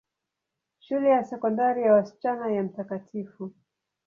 Shule 0.79 1.09
ya 1.09 1.23
Sekondari 1.23 1.81
ya 1.83 1.93
wasichana 1.93 2.51
ya 2.51 2.63
Mt. 2.63 3.27